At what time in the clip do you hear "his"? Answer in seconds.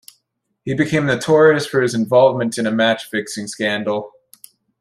1.79-1.93